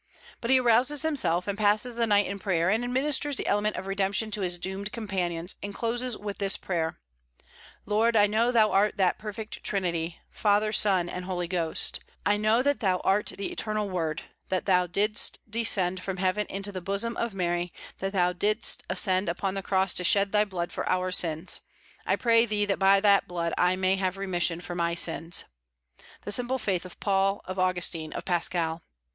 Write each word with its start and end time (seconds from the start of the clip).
But 0.41 0.49
he 0.49 0.59
arouses 0.59 1.03
himself, 1.03 1.47
and 1.47 1.55
passes 1.55 1.93
the 1.93 2.07
night 2.07 2.25
in 2.25 2.39
prayer, 2.39 2.71
and 2.71 2.83
administers 2.83 3.35
the 3.35 3.45
elements 3.45 3.77
of 3.77 3.85
redemption 3.85 4.31
to 4.31 4.41
his 4.41 4.57
doomed 4.57 4.91
companions, 4.91 5.53
and 5.61 5.75
closes 5.75 6.17
with 6.17 6.39
this 6.39 6.57
prayer: 6.57 6.97
"Lord, 7.85 8.15
I 8.15 8.25
know 8.25 8.51
thou 8.51 8.71
art 8.71 8.97
that 8.97 9.19
perfect 9.19 9.63
Trinity, 9.63 10.17
Father, 10.31 10.71
Son, 10.71 11.07
and 11.07 11.25
Holy 11.25 11.47
Ghost; 11.47 11.99
I 12.25 12.35
know 12.35 12.63
that 12.63 12.79
thou 12.79 12.97
art 13.03 13.31
the 13.37 13.51
eternal 13.51 13.87
Word; 13.87 14.23
that 14.49 14.65
thou 14.65 14.87
didst 14.87 15.37
descend 15.47 16.01
from 16.01 16.17
heaven 16.17 16.47
into 16.49 16.71
the 16.71 16.81
bosom 16.81 17.15
of 17.15 17.35
Mary; 17.35 17.71
that 17.99 18.11
thou 18.13 18.33
didst 18.33 18.83
ascend 18.89 19.29
upon 19.29 19.53
the 19.53 19.61
cross 19.61 19.93
to 19.93 20.03
shed 20.03 20.31
thy 20.31 20.45
blood 20.45 20.71
for 20.71 20.89
our 20.89 21.11
sins. 21.11 21.59
I 22.07 22.15
pray 22.15 22.47
thee 22.47 22.65
that 22.65 22.79
by 22.79 23.01
that 23.01 23.27
blood 23.27 23.53
I 23.55 23.75
may 23.75 23.97
have 23.97 24.17
remission 24.17 24.61
for 24.61 24.73
my 24.73 24.95
sins." 24.95 25.45
The 26.23 26.31
simple 26.31 26.57
faith 26.57 26.85
of 26.85 26.99
Paul, 26.99 27.41
of 27.45 27.59
Augustine, 27.59 28.13
of 28.13 28.25
Pascal! 28.25 28.81